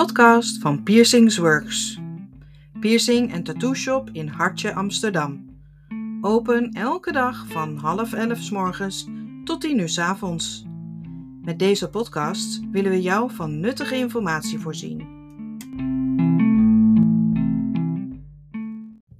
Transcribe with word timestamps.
podcast 0.00 0.58
van 0.58 0.82
Piercings 0.82 1.36
Works. 1.36 1.98
Piercing 2.80 3.32
en 3.32 3.42
tattoo 3.42 3.74
shop 3.74 4.10
in 4.12 4.28
Hartje, 4.28 4.74
Amsterdam. 4.74 5.60
Open 6.20 6.72
elke 6.72 7.12
dag 7.12 7.46
van 7.46 7.76
half 7.76 8.12
elf 8.12 8.38
s 8.38 8.50
morgens 8.50 9.06
tot 9.44 9.60
tien 9.60 9.78
uur 9.78 9.88
s 9.88 9.98
avonds. 9.98 10.64
Met 11.42 11.58
deze 11.58 11.90
podcast 11.90 12.60
willen 12.70 12.90
we 12.90 13.02
jou 13.02 13.30
van 13.30 13.60
nuttige 13.60 13.96
informatie 13.96 14.58
voorzien. 14.58 15.06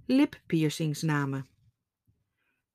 Lippiercingsnamen. 0.07 1.47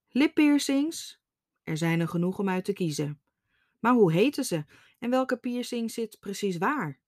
Lippiercings? 0.10 1.22
Er 1.64 1.78
zijn 1.78 2.00
er 2.00 2.08
genoeg 2.08 2.40
om 2.40 2.50
uit 2.50 2.66
te 2.66 2.74
kiezen. 2.74 3.20
Maar 3.80 3.94
hoe 3.94 4.12
heten 4.12 4.46
ze 4.46 4.66
en 5.00 5.10
welke 5.10 5.38
piercing 5.38 5.92
zit 5.92 6.18
precies 6.20 6.58
waar? 6.58 7.04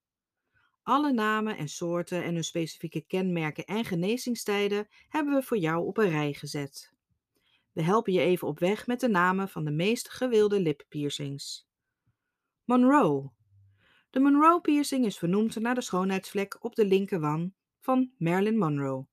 Alle 0.88 1.14
namen 1.14 1.58
en 1.58 1.68
soorten 1.68 2.24
en 2.24 2.34
hun 2.34 2.44
specifieke 2.44 3.02
kenmerken 3.02 3.66
en 3.66 3.86
genezingstijden 3.86 4.88
hebben 5.10 5.34
we 5.34 5.44
voor 5.44 5.58
jou 5.58 5.86
op 5.86 5.98
een 5.98 6.10
rij 6.10 6.34
gezet. 6.34 6.94
We 7.72 7.82
helpen 7.82 8.14
je 8.14 8.20
even 8.20 8.48
op 8.48 8.60
weg 8.60 8.88
met 8.88 9.00
de 9.00 9.08
namen 9.08 9.50
van 9.50 9.66
de 9.66 9.72
meest 9.72 10.10
gewilde 10.10 10.60
lippiercings. 10.60 11.68
Monroe. 12.64 13.32
De 14.10 14.20
Monroe 14.20 14.62
piercing 14.62 15.06
is 15.06 15.18
vernoemd 15.18 15.60
naar 15.60 15.76
de 15.76 15.82
schoonheidsvlek 15.82 16.64
op 16.64 16.76
de 16.76 16.86
linkerwang 16.86 17.54
van 17.80 18.12
Marilyn 18.18 18.58
Monroe. 18.58 19.08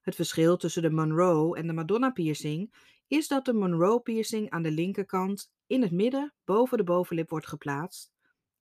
Het 0.00 0.14
verschil 0.14 0.56
tussen 0.56 0.82
de 0.82 0.90
Monroe 0.90 1.56
en 1.56 1.66
de 1.66 1.72
Madonna 1.72 2.10
piercing 2.10 2.74
is 3.06 3.28
dat 3.28 3.44
de 3.44 3.54
Monroe 3.54 4.00
piercing 4.00 4.50
aan 4.50 4.62
de 4.62 4.70
linkerkant 4.70 5.52
in 5.66 5.82
het 5.82 5.92
midden 5.92 6.34
boven 6.44 6.78
de 6.78 6.84
bovenlip 6.84 7.30
wordt 7.30 7.46
geplaatst 7.46 8.13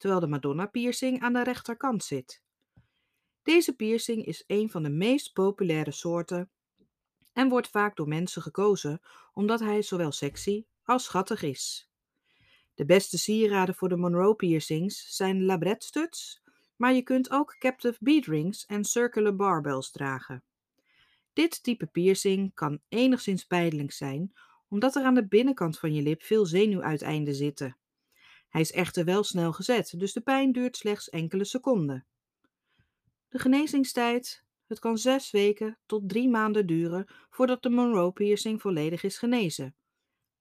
terwijl 0.03 0.23
de 0.23 0.31
Madonna 0.31 0.65
piercing 0.65 1.21
aan 1.21 1.33
de 1.33 1.43
rechterkant 1.43 2.03
zit. 2.03 2.41
Deze 3.43 3.75
piercing 3.75 4.25
is 4.25 4.43
een 4.47 4.69
van 4.69 4.83
de 4.83 4.89
meest 4.89 5.33
populaire 5.33 5.91
soorten 5.91 6.49
en 7.33 7.49
wordt 7.49 7.67
vaak 7.67 7.95
door 7.95 8.07
mensen 8.07 8.41
gekozen 8.41 9.01
omdat 9.33 9.59
hij 9.59 9.81
zowel 9.81 10.11
sexy 10.11 10.65
als 10.83 11.03
schattig 11.03 11.41
is. 11.41 11.89
De 12.73 12.85
beste 12.85 13.17
sieraden 13.17 13.75
voor 13.75 13.89
de 13.89 13.97
Monroe 13.97 14.35
piercings 14.35 15.15
zijn 15.15 15.45
labret 15.45 15.83
studs, 15.83 16.41
maar 16.75 16.93
je 16.93 17.01
kunt 17.01 17.31
ook 17.31 17.55
captive 17.59 17.97
bead 17.99 18.25
rings 18.25 18.65
en 18.65 18.83
circular 18.83 19.35
barbells 19.35 19.91
dragen. 19.91 20.43
Dit 21.33 21.63
type 21.63 21.85
piercing 21.85 22.53
kan 22.53 22.79
enigszins 22.89 23.45
pijnlijk 23.45 23.91
zijn, 23.91 24.33
omdat 24.69 24.95
er 24.95 25.03
aan 25.03 25.15
de 25.15 25.27
binnenkant 25.27 25.79
van 25.79 25.93
je 25.93 26.01
lip 26.01 26.23
veel 26.23 26.45
zenuwuiteinden 26.45 27.35
zitten. 27.35 27.77
Hij 28.53 28.61
is 28.61 28.71
echter 28.71 29.05
wel 29.05 29.23
snel 29.23 29.53
gezet, 29.53 29.99
dus 29.99 30.13
de 30.13 30.21
pijn 30.21 30.51
duurt 30.51 30.77
slechts 30.77 31.09
enkele 31.09 31.43
seconden. 31.43 32.05
De 33.29 33.39
genezingstijd, 33.39 34.43
het 34.67 34.79
kan 34.79 34.97
zes 34.97 35.31
weken 35.31 35.79
tot 35.85 36.09
drie 36.09 36.29
maanden 36.29 36.67
duren 36.67 37.07
voordat 37.29 37.63
de 37.63 37.69
Monroe 37.69 38.11
piercing 38.11 38.61
volledig 38.61 39.03
is 39.03 39.17
genezen, 39.17 39.75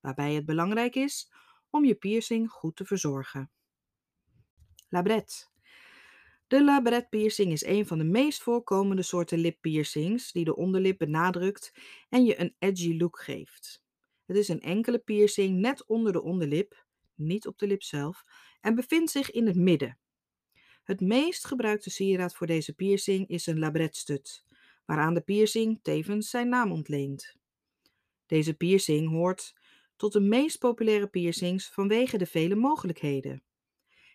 waarbij 0.00 0.34
het 0.34 0.44
belangrijk 0.44 0.94
is 0.94 1.32
om 1.70 1.84
je 1.84 1.94
piercing 1.94 2.50
goed 2.50 2.76
te 2.76 2.84
verzorgen. 2.84 3.50
Labret. 4.88 5.50
De 6.46 6.64
labret 6.64 7.08
piercing 7.08 7.52
is 7.52 7.64
een 7.64 7.86
van 7.86 7.98
de 7.98 8.04
meest 8.04 8.42
voorkomende 8.42 9.02
soorten 9.02 9.38
lippiercings 9.38 10.32
die 10.32 10.44
de 10.44 10.56
onderlip 10.56 10.98
benadrukt 10.98 11.74
en 12.08 12.24
je 12.24 12.40
een 12.40 12.54
edgy 12.58 12.96
look 12.96 13.20
geeft. 13.20 13.82
Het 14.26 14.36
is 14.36 14.48
een 14.48 14.60
enkele 14.60 14.98
piercing 14.98 15.58
net 15.58 15.86
onder 15.86 16.12
de 16.12 16.22
onderlip 16.22 16.81
niet 17.14 17.46
op 17.46 17.58
de 17.58 17.66
lip 17.66 17.82
zelf, 17.82 18.22
en 18.60 18.74
bevindt 18.74 19.10
zich 19.10 19.30
in 19.30 19.46
het 19.46 19.56
midden. 19.56 19.98
Het 20.82 21.00
meest 21.00 21.46
gebruikte 21.46 21.90
sieraad 21.90 22.34
voor 22.34 22.46
deze 22.46 22.72
piercing 22.72 23.28
is 23.28 23.46
een 23.46 23.58
labretstud, 23.58 24.44
waaraan 24.84 25.14
de 25.14 25.20
piercing 25.20 25.78
tevens 25.82 26.30
zijn 26.30 26.48
naam 26.48 26.72
ontleent. 26.72 27.36
Deze 28.26 28.54
piercing 28.54 29.10
hoort 29.10 29.54
tot 29.96 30.12
de 30.12 30.20
meest 30.20 30.58
populaire 30.58 31.06
piercings 31.06 31.68
vanwege 31.68 32.18
de 32.18 32.26
vele 32.26 32.54
mogelijkheden. 32.54 33.42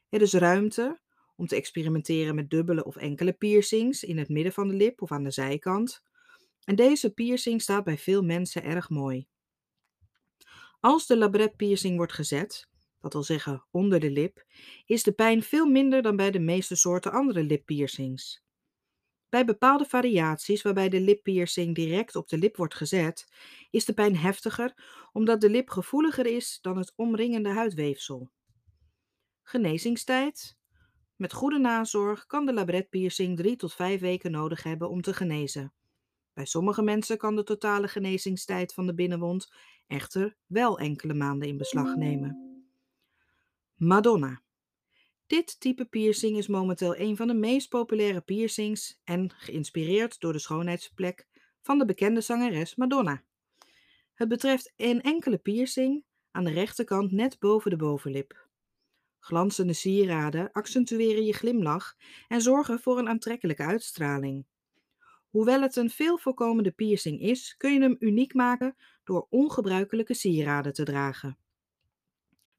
Er 0.09 0.21
is 0.21 0.33
ruimte 0.33 0.99
om 1.35 1.47
te 1.47 1.55
experimenteren 1.55 2.35
met 2.35 2.49
dubbele 2.49 2.83
of 2.83 2.95
enkele 2.95 3.33
piercings 3.33 4.03
in 4.03 4.17
het 4.17 4.29
midden 4.29 4.53
van 4.53 4.67
de 4.67 4.73
lip 4.73 5.01
of 5.01 5.11
aan 5.11 5.23
de 5.23 5.31
zijkant. 5.31 6.03
En 6.63 6.75
deze 6.75 7.13
piercing 7.13 7.61
staat 7.61 7.83
bij 7.83 7.97
veel 7.97 8.23
mensen 8.23 8.63
erg 8.63 8.89
mooi. 8.89 9.27
Als 10.79 11.07
de 11.07 11.17
labret 11.17 11.55
piercing 11.55 11.97
wordt 11.97 12.13
gezet, 12.13 12.69
dat 13.13 13.27
wil 13.27 13.37
zeggen 13.37 13.65
onder 13.71 13.99
de 13.99 14.11
lip, 14.11 14.45
is 14.85 15.03
de 15.03 15.11
pijn 15.11 15.43
veel 15.43 15.65
minder 15.65 16.01
dan 16.01 16.15
bij 16.15 16.31
de 16.31 16.39
meeste 16.39 16.75
soorten 16.75 17.11
andere 17.11 17.43
lippiercings. 17.43 18.45
Bij 19.29 19.45
bepaalde 19.45 19.85
variaties 19.85 20.61
waarbij 20.61 20.89
de 20.89 21.01
lippiercing 21.01 21.75
direct 21.75 22.15
op 22.15 22.27
de 22.29 22.37
lip 22.37 22.55
wordt 22.55 22.75
gezet, 22.75 23.27
is 23.69 23.85
de 23.85 23.93
pijn 23.93 24.15
heftiger 24.17 24.73
omdat 25.11 25.41
de 25.41 25.49
lip 25.49 25.69
gevoeliger 25.69 26.25
is 26.25 26.59
dan 26.61 26.77
het 26.77 26.93
omringende 26.95 27.49
huidweefsel. 27.49 28.31
Genezingstijd. 29.43 30.57
Met 31.15 31.33
goede 31.33 31.59
nazorg 31.59 32.25
kan 32.25 32.45
de 32.45 32.53
labretpiercing 32.53 33.37
3 33.37 33.55
tot 33.55 33.73
5 33.73 34.01
weken 34.01 34.31
nodig 34.31 34.63
hebben 34.63 34.89
om 34.89 35.01
te 35.01 35.13
genezen. 35.13 35.73
Bij 36.33 36.45
sommige 36.45 36.81
mensen 36.81 37.17
kan 37.17 37.35
de 37.35 37.43
totale 37.43 37.87
genezingstijd 37.87 38.73
van 38.73 38.85
de 38.85 38.93
binnenwond 38.93 39.53
echter 39.87 40.37
wel 40.45 40.79
enkele 40.79 41.13
maanden 41.13 41.47
in 41.47 41.57
beslag 41.57 41.95
nemen. 41.95 42.56
Madonna. 43.77 44.41
Dit 45.27 45.59
type 45.59 45.85
piercing 45.85 46.37
is 46.37 46.47
momenteel 46.47 46.97
een 46.97 47.15
van 47.15 47.27
de 47.27 47.33
meest 47.33 47.69
populaire 47.69 48.21
piercings 48.21 48.99
en 49.03 49.31
geïnspireerd 49.35 50.19
door 50.19 50.33
de 50.33 50.39
schoonheidsplek 50.39 51.27
van 51.61 51.77
de 51.77 51.85
bekende 51.85 52.21
zangeres 52.21 52.75
Madonna. 52.75 53.23
Het 54.13 54.27
betreft 54.27 54.73
een 54.75 55.01
enkele 55.01 55.37
piercing 55.37 56.03
aan 56.31 56.43
de 56.43 56.51
rechterkant 56.51 57.11
net 57.11 57.39
boven 57.39 57.71
de 57.71 57.77
bovenlip. 57.77 58.47
Glanzende 59.19 59.73
sieraden 59.73 60.51
accentueren 60.51 61.25
je 61.25 61.33
glimlach 61.33 61.95
en 62.27 62.41
zorgen 62.41 62.79
voor 62.79 62.97
een 62.97 63.09
aantrekkelijke 63.09 63.63
uitstraling. 63.63 64.45
Hoewel 65.29 65.61
het 65.61 65.75
een 65.75 65.89
veel 65.89 66.17
voorkomende 66.17 66.71
piercing 66.71 67.21
is, 67.21 67.55
kun 67.57 67.73
je 67.73 67.81
hem 67.81 67.95
uniek 67.99 68.33
maken 68.33 68.75
door 69.03 69.27
ongebruikelijke 69.29 70.13
sieraden 70.13 70.73
te 70.73 70.83
dragen. 70.83 71.37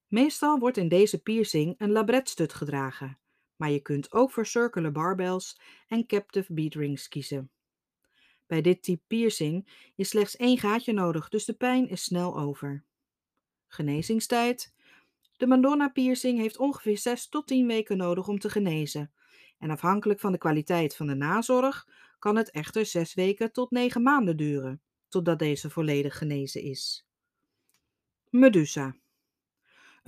Meestal 0.09 0.59
wordt 0.59 0.77
in 0.77 0.89
deze 0.89 1.23
piercing 1.23 1.75
een 1.79 1.91
labretstud 1.91 2.53
gedragen, 2.53 3.19
maar 3.57 3.71
je 3.71 3.81
kunt 3.81 4.13
ook 4.13 4.31
voor 4.31 4.47
circular 4.47 4.93
barbells 4.93 5.61
en 5.89 6.07
captive 6.07 6.53
bead 6.53 6.75
rings 6.75 7.09
kiezen. 7.09 7.51
Bij 8.47 8.61
dit 8.61 8.83
type 8.83 9.03
piercing 9.07 9.69
is 9.97 10.09
slechts 10.09 10.37
één 10.37 10.59
gaatje 10.59 10.93
nodig, 10.93 11.29
dus 11.29 11.45
de 11.45 11.55
pijn 11.55 11.89
is 11.89 12.03
snel 12.03 12.39
over. 12.39 12.85
Genezingstijd. 13.67 14.75
De 15.37 15.47
Madonna 15.47 15.89
piercing 15.89 16.39
heeft 16.39 16.59
ongeveer 16.59 16.99
6 16.99 17.29
tot 17.29 17.47
10 17.47 17.67
weken 17.67 17.97
nodig 17.97 18.29
om 18.29 18.39
te 18.39 18.51
genezen. 18.51 19.13
En 19.59 19.71
afhankelijk 19.71 20.21
van 20.21 20.33
de 20.33 20.39
kwaliteit 20.39 20.97
van 20.97 21.07
de 21.07 21.15
nazorg 21.15 21.89
kan 22.19 22.37
het 22.37 22.51
echter 22.51 22.87
6 22.87 23.15
weken 23.15 23.53
tot 23.53 23.71
9 23.71 24.03
maanden 24.03 24.37
duren, 24.37 24.83
totdat 25.09 25.39
deze 25.39 25.71
volledig 25.71 26.19
genezen 26.19 26.63
is. 26.63 27.07
Medusa. 28.31 28.97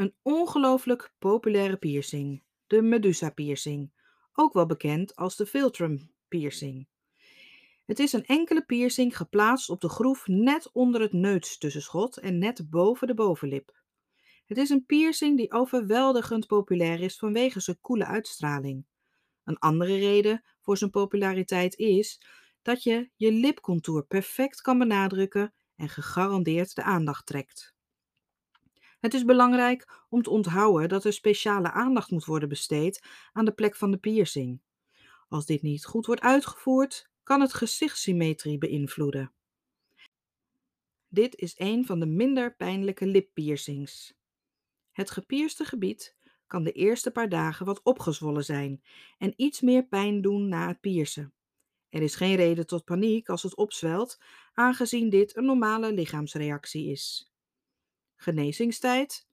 Een 0.01 0.15
ongelooflijk 0.23 1.13
populaire 1.19 1.77
piercing, 1.77 2.43
de 2.67 2.83
Medusa 2.83 3.31
piercing, 3.31 3.91
ook 4.33 4.53
wel 4.53 4.67
bekend 4.67 5.17
als 5.17 5.37
de 5.37 5.47
Philtrum 5.47 6.11
piercing. 6.29 6.89
Het 7.87 7.99
is 7.99 8.13
een 8.13 8.25
enkele 8.25 8.65
piercing 8.65 9.17
geplaatst 9.17 9.71
op 9.71 9.81
de 9.81 9.89
groef 9.89 10.27
net 10.27 10.71
onder 10.73 11.01
het 11.01 11.13
neustussenschot 11.13 12.19
en 12.19 12.39
net 12.39 12.71
boven 12.71 13.07
de 13.07 13.15
bovenlip. 13.15 13.83
Het 14.47 14.59
is 14.59 14.71
een 14.71 14.87
piercing 14.87 15.37
die 15.37 15.53
overweldigend 15.53 16.47
populair 16.47 17.01
is 17.01 17.17
vanwege 17.17 17.61
zijn 17.61 17.81
koele 17.81 18.05
uitstraling. 18.05 18.87
Een 19.45 19.59
andere 19.59 19.99
reden 19.99 20.45
voor 20.61 20.77
zijn 20.77 20.91
populariteit 20.91 21.77
is 21.77 22.23
dat 22.63 22.83
je 22.83 23.11
je 23.17 23.33
lipcontour 23.33 24.05
perfect 24.05 24.61
kan 24.61 24.79
benadrukken 24.79 25.55
en 25.77 25.89
gegarandeerd 25.89 26.75
de 26.75 26.83
aandacht 26.83 27.27
trekt. 27.27 27.79
Het 29.01 29.15
is 29.15 29.25
belangrijk 29.25 30.05
om 30.09 30.23
te 30.23 30.31
onthouden 30.31 30.89
dat 30.89 31.05
er 31.05 31.13
speciale 31.13 31.71
aandacht 31.71 32.11
moet 32.11 32.25
worden 32.25 32.49
besteed 32.49 33.03
aan 33.33 33.45
de 33.45 33.53
plek 33.53 33.77
van 33.77 33.91
de 33.91 33.99
piercing. 33.99 34.61
Als 35.29 35.47
dit 35.47 35.63
niet 35.63 35.85
goed 35.85 36.07
wordt 36.07 36.23
uitgevoerd, 36.23 37.11
kan 37.23 37.41
het 37.41 37.55
gezichtssymmetrie 37.55 38.59
beïnvloeden. 38.59 39.33
Dit 41.09 41.37
is 41.37 41.55
een 41.59 41.87
van 41.87 42.01
de 42.01 42.07
minder 42.07 42.57
pijnlijke 42.57 43.07
lippiercings. 43.07 44.15
Het 44.93 45.11
gepierste 45.11 45.65
gebied 45.65 46.17
kan 46.47 46.65
de 46.65 46.73
eerste 46.73 47.11
paar 47.11 47.29
dagen 47.29 47.67
wat 47.67 47.83
opgezwollen 47.83 48.45
zijn 48.45 48.83
en 49.19 49.33
iets 49.37 49.61
meer 49.61 49.87
pijn 49.87 50.23
doen 50.23 50.49
na 50.49 50.69
het 50.69 50.81
piercen. 50.81 51.33
Er 51.89 52.03
is 52.03 52.15
geen 52.15 52.37
reden 52.37 52.67
tot 52.67 52.85
paniek 52.85 53.29
als 53.29 53.43
het 53.43 53.57
opzwelt, 53.57 54.21
aangezien 54.53 55.11
dit 55.11 55.37
een 55.37 55.45
normale 55.45 55.93
lichaamsreactie 55.93 56.91
is. 56.91 57.30
Genezingstijd. 58.21 59.27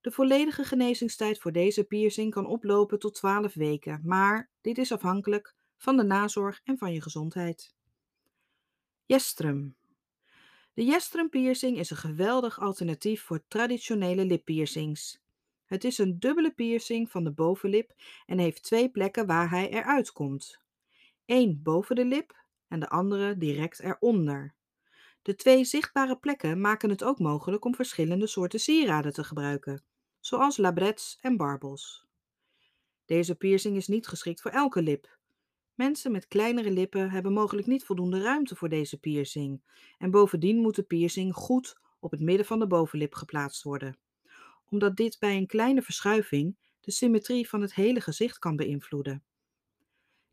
De 0.00 0.10
volledige 0.10 0.64
genezingstijd 0.64 1.38
voor 1.38 1.52
deze 1.52 1.84
piercing 1.84 2.30
kan 2.32 2.46
oplopen 2.46 2.98
tot 2.98 3.14
12 3.14 3.54
weken, 3.54 4.00
maar 4.04 4.50
dit 4.60 4.78
is 4.78 4.92
afhankelijk 4.92 5.54
van 5.76 5.96
de 5.96 6.02
nazorg 6.02 6.60
en 6.64 6.78
van 6.78 6.92
je 6.92 7.00
gezondheid. 7.02 7.74
Jestrum. 9.06 9.76
De 10.74 10.84
jestrum 10.84 11.28
piercing 11.28 11.78
is 11.78 11.90
een 11.90 11.96
geweldig 11.96 12.60
alternatief 12.60 13.22
voor 13.22 13.42
traditionele 13.48 14.24
lippiercings. 14.24 15.20
Het 15.64 15.84
is 15.84 15.98
een 15.98 16.18
dubbele 16.18 16.50
piercing 16.50 17.10
van 17.10 17.24
de 17.24 17.32
bovenlip 17.32 17.94
en 18.26 18.38
heeft 18.38 18.62
twee 18.62 18.90
plekken 18.90 19.26
waar 19.26 19.50
hij 19.50 19.70
eruit 19.70 20.12
komt. 20.12 20.60
Eén 21.26 21.60
boven 21.62 21.96
de 21.96 22.04
lip 22.04 22.44
en 22.68 22.80
de 22.80 22.88
andere 22.88 23.36
direct 23.36 23.80
eronder. 23.80 24.54
De 25.22 25.34
twee 25.34 25.64
zichtbare 25.64 26.16
plekken 26.16 26.60
maken 26.60 26.90
het 26.90 27.04
ook 27.04 27.18
mogelijk 27.18 27.64
om 27.64 27.74
verschillende 27.74 28.26
soorten 28.26 28.60
sieraden 28.60 29.12
te 29.12 29.24
gebruiken, 29.24 29.84
zoals 30.20 30.56
labrets 30.56 31.18
en 31.20 31.36
barbels. 31.36 32.06
Deze 33.04 33.34
piercing 33.34 33.76
is 33.76 33.86
niet 33.86 34.06
geschikt 34.06 34.40
voor 34.40 34.50
elke 34.50 34.82
lip. 34.82 35.18
Mensen 35.74 36.12
met 36.12 36.28
kleinere 36.28 36.70
lippen 36.70 37.10
hebben 37.10 37.32
mogelijk 37.32 37.66
niet 37.66 37.84
voldoende 37.84 38.20
ruimte 38.20 38.56
voor 38.56 38.68
deze 38.68 38.98
piercing 38.98 39.62
en 39.98 40.10
bovendien 40.10 40.58
moet 40.58 40.76
de 40.76 40.82
piercing 40.82 41.34
goed 41.34 41.80
op 42.00 42.10
het 42.10 42.20
midden 42.20 42.46
van 42.46 42.58
de 42.58 42.66
bovenlip 42.66 43.14
geplaatst 43.14 43.62
worden 43.62 43.96
omdat 44.72 44.96
dit 44.96 45.18
bij 45.18 45.36
een 45.36 45.46
kleine 45.46 45.82
verschuiving 45.82 46.56
de 46.80 46.90
symmetrie 46.90 47.48
van 47.48 47.60
het 47.60 47.74
hele 47.74 48.00
gezicht 48.00 48.38
kan 48.38 48.56
beïnvloeden. 48.56 49.24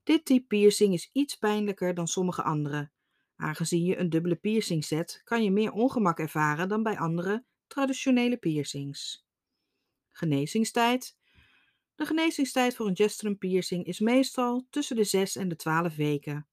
Dit 0.04 0.26
type 0.26 0.48
piercing 0.48 0.94
is 0.94 1.10
iets 1.12 1.36
pijnlijker 1.36 1.94
dan 1.94 2.08
sommige 2.08 2.44
andere. 2.44 2.90
Aangezien 3.42 3.84
je 3.84 3.98
een 3.98 4.10
dubbele 4.10 4.36
piercing 4.36 4.86
zet, 4.86 5.22
kan 5.24 5.44
je 5.44 5.52
meer 5.52 5.72
ongemak 5.72 6.20
ervaren 6.20 6.70
dan 6.70 6.84
bij 6.84 6.98
andere 6.98 7.46
traditionele 7.68 8.38
piercings. 8.38 9.26
Genezingstijd. 10.12 11.18
De 11.96 12.06
genezingstijd 12.06 12.76
voor 12.76 12.88
een 12.88 12.96
gestrum 12.96 13.38
piercing 13.38 13.86
is 13.86 14.00
meestal 14.00 14.68
tussen 14.70 14.96
de 14.96 15.04
6 15.04 15.36
en 15.36 15.48
de 15.48 15.56
12 15.56 15.96
weken 15.96 16.48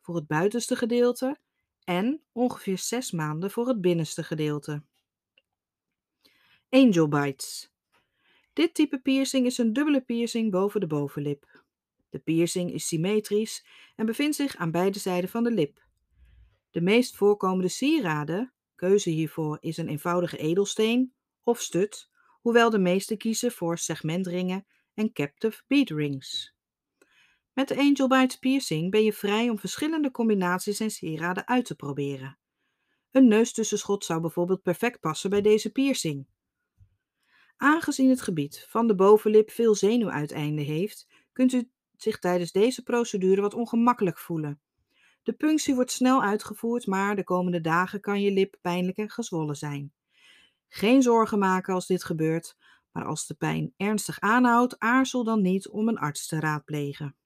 voor 0.00 0.14
het 0.14 0.26
buitenste 0.26 0.76
gedeelte 0.76 1.38
en 1.84 2.22
ongeveer 2.32 2.78
6 2.78 3.10
maanden 3.10 3.50
voor 3.50 3.68
het 3.68 3.80
binnenste 3.80 4.24
gedeelte. 4.24 4.82
Angel 6.68 7.08
bites. 7.08 7.72
Dit 8.52 8.74
type 8.74 9.00
piercing 9.00 9.46
is 9.46 9.58
een 9.58 9.72
dubbele 9.72 10.00
piercing 10.00 10.50
boven 10.50 10.80
de 10.80 10.86
bovenlip. 10.86 11.62
De 12.10 12.18
piercing 12.18 12.72
is 12.72 12.86
symmetrisch 12.86 13.66
en 13.96 14.06
bevindt 14.06 14.36
zich 14.36 14.56
aan 14.56 14.70
beide 14.70 14.98
zijden 14.98 15.30
van 15.30 15.44
de 15.44 15.50
lip. 15.50 15.90
De 16.72 16.80
meest 16.80 17.16
voorkomende 17.16 17.68
sieraden, 17.68 18.52
keuze 18.74 19.10
hiervoor 19.10 19.58
is 19.60 19.76
een 19.76 19.88
eenvoudige 19.88 20.36
edelsteen 20.36 21.14
of 21.42 21.60
stut, 21.60 22.10
hoewel 22.40 22.70
de 22.70 22.78
meeste 22.78 23.16
kiezen 23.16 23.52
voor 23.52 23.78
segmentringen 23.78 24.66
en 24.94 25.12
captive 25.12 25.62
bead 25.66 25.88
rings. 25.88 26.54
Met 27.52 27.68
de 27.68 27.76
Angel 27.76 28.08
Bites 28.08 28.36
piercing 28.36 28.90
ben 28.90 29.04
je 29.04 29.12
vrij 29.12 29.48
om 29.48 29.58
verschillende 29.58 30.10
combinaties 30.10 30.80
en 30.80 30.90
sieraden 30.90 31.46
uit 31.46 31.64
te 31.64 31.74
proberen. 31.74 32.38
Een 33.10 33.28
neustussenschot 33.28 34.04
zou 34.04 34.20
bijvoorbeeld 34.20 34.62
perfect 34.62 35.00
passen 35.00 35.30
bij 35.30 35.40
deze 35.40 35.72
piercing. 35.72 36.26
Aangezien 37.56 38.08
het 38.08 38.20
gebied 38.20 38.66
van 38.68 38.86
de 38.86 38.94
bovenlip 38.94 39.50
veel 39.50 39.74
zenuwuiteinden 39.74 40.64
heeft, 40.64 41.08
kunt 41.32 41.52
u 41.52 41.70
zich 41.96 42.18
tijdens 42.18 42.52
deze 42.52 42.82
procedure 42.82 43.40
wat 43.40 43.54
ongemakkelijk 43.54 44.18
voelen. 44.18 44.60
De 45.22 45.32
punctie 45.32 45.74
wordt 45.74 45.90
snel 45.90 46.22
uitgevoerd, 46.22 46.86
maar 46.86 47.16
de 47.16 47.24
komende 47.24 47.60
dagen 47.60 48.00
kan 48.00 48.20
je 48.20 48.32
lip 48.32 48.56
pijnlijk 48.60 48.96
en 48.96 49.10
gezwollen 49.10 49.56
zijn. 49.56 49.92
Geen 50.68 51.02
zorgen 51.02 51.38
maken 51.38 51.74
als 51.74 51.86
dit 51.86 52.04
gebeurt, 52.04 52.56
maar 52.92 53.04
als 53.04 53.26
de 53.26 53.34
pijn 53.34 53.74
ernstig 53.76 54.20
aanhoudt, 54.20 54.78
aarzel 54.78 55.24
dan 55.24 55.42
niet 55.42 55.68
om 55.68 55.88
een 55.88 55.98
arts 55.98 56.26
te 56.26 56.40
raadplegen. 56.40 57.16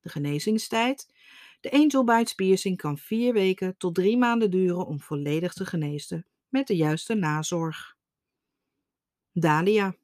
De 0.00 0.08
genezingstijd. 0.08 1.12
De 1.60 1.72
Angel 1.72 2.04
Bites 2.04 2.34
piercing 2.34 2.76
kan 2.76 2.98
vier 2.98 3.32
weken 3.32 3.76
tot 3.76 3.94
drie 3.94 4.16
maanden 4.16 4.50
duren 4.50 4.86
om 4.86 5.00
volledig 5.00 5.52
te 5.52 5.66
genezen 5.66 6.26
met 6.48 6.66
de 6.66 6.76
juiste 6.76 7.14
nazorg. 7.14 7.96
Dahlia. 9.32 9.96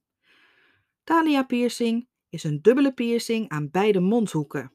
Dahlia 1.05 1.43
piercing 1.43 2.09
is 2.29 2.45
een 2.45 2.63
dubbele 2.63 2.93
piercing 2.93 3.49
aan 3.49 3.71
beide 3.71 4.01
mondhoeken. 4.01 4.73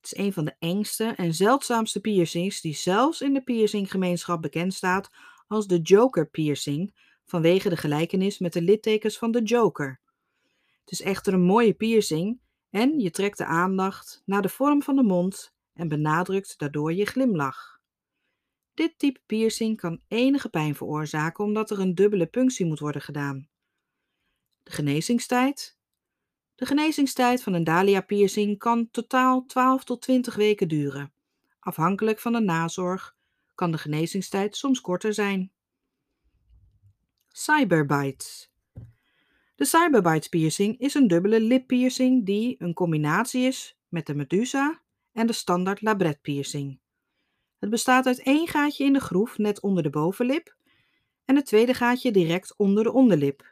Het 0.00 0.12
is 0.12 0.24
een 0.24 0.32
van 0.32 0.44
de 0.44 0.54
engste 0.58 1.04
en 1.04 1.34
zeldzaamste 1.34 2.00
piercings 2.00 2.60
die 2.60 2.74
zelfs 2.74 3.20
in 3.20 3.34
de 3.34 3.42
piercinggemeenschap 3.42 4.42
bekend 4.42 4.74
staat 4.74 5.10
als 5.46 5.66
de 5.66 5.78
Joker 5.78 6.30
piercing 6.30 6.94
vanwege 7.24 7.68
de 7.68 7.76
gelijkenis 7.76 8.38
met 8.38 8.52
de 8.52 8.62
littekens 8.62 9.18
van 9.18 9.30
de 9.30 9.42
Joker. 9.42 10.00
Het 10.80 10.90
is 10.90 11.02
echter 11.02 11.32
een 11.32 11.42
mooie 11.42 11.74
piercing 11.74 12.40
en 12.70 13.00
je 13.00 13.10
trekt 13.10 13.38
de 13.38 13.44
aandacht 13.44 14.22
naar 14.24 14.42
de 14.42 14.48
vorm 14.48 14.82
van 14.82 14.96
de 14.96 15.02
mond 15.02 15.54
en 15.72 15.88
benadrukt 15.88 16.58
daardoor 16.58 16.92
je 16.92 17.06
glimlach. 17.06 17.80
Dit 18.74 18.98
type 18.98 19.20
piercing 19.26 19.76
kan 19.76 20.00
enige 20.08 20.48
pijn 20.48 20.74
veroorzaken 20.74 21.44
omdat 21.44 21.70
er 21.70 21.80
een 21.80 21.94
dubbele 21.94 22.26
punctie 22.26 22.66
moet 22.66 22.78
worden 22.78 23.02
gedaan. 23.02 23.48
De 24.62 24.70
genezingstijd. 24.70 25.78
De 26.60 26.66
genezingstijd 26.66 27.42
van 27.42 27.54
een 27.54 27.64
dahlia 27.64 28.00
piercing 28.00 28.58
kan 28.58 28.90
totaal 28.90 29.44
12 29.46 29.84
tot 29.84 30.02
20 30.02 30.34
weken 30.34 30.68
duren. 30.68 31.12
Afhankelijk 31.60 32.18
van 32.18 32.32
de 32.32 32.40
nazorg 32.40 33.16
kan 33.54 33.70
de 33.70 33.78
genezingstijd 33.78 34.56
soms 34.56 34.80
korter 34.80 35.14
zijn. 35.14 35.52
Cyberbites. 37.28 38.50
De 39.54 39.64
cyberbites 39.64 40.28
piercing 40.28 40.78
is 40.78 40.94
een 40.94 41.08
dubbele 41.08 41.40
lippiercing 41.40 42.26
die 42.26 42.56
een 42.58 42.74
combinatie 42.74 43.46
is 43.46 43.78
met 43.88 44.06
de 44.06 44.14
medusa 44.14 44.80
en 45.12 45.26
de 45.26 45.32
standaard 45.32 45.82
labret 45.82 46.20
piercing. 46.20 46.78
Het 47.58 47.70
bestaat 47.70 48.06
uit 48.06 48.22
één 48.22 48.48
gaatje 48.48 48.84
in 48.84 48.92
de 48.92 49.00
groef 49.00 49.38
net 49.38 49.60
onder 49.60 49.82
de 49.82 49.90
bovenlip 49.90 50.56
en 51.24 51.36
het 51.36 51.46
tweede 51.46 51.74
gaatje 51.74 52.10
direct 52.10 52.54
onder 52.56 52.84
de 52.84 52.92
onderlip. 52.92 53.49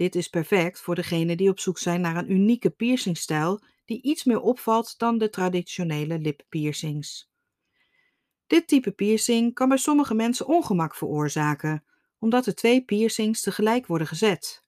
Dit 0.00 0.14
is 0.14 0.28
perfect 0.28 0.80
voor 0.80 0.94
degenen 0.94 1.36
die 1.36 1.48
op 1.48 1.60
zoek 1.60 1.78
zijn 1.78 2.00
naar 2.00 2.16
een 2.16 2.32
unieke 2.32 2.70
piercingstijl 2.70 3.62
die 3.84 4.02
iets 4.02 4.24
meer 4.24 4.40
opvalt 4.40 4.98
dan 4.98 5.18
de 5.18 5.30
traditionele 5.30 6.18
lippiercings. 6.18 7.30
Dit 8.46 8.68
type 8.68 8.90
piercing 8.90 9.54
kan 9.54 9.68
bij 9.68 9.76
sommige 9.76 10.14
mensen 10.14 10.46
ongemak 10.46 10.94
veroorzaken, 10.94 11.84
omdat 12.18 12.44
de 12.44 12.54
twee 12.54 12.84
piercings 12.84 13.40
tegelijk 13.40 13.86
worden 13.86 14.06
gezet. 14.06 14.64